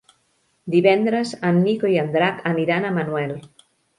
[0.75, 3.37] Divendres en Nico i en Drac aniran a Manuel.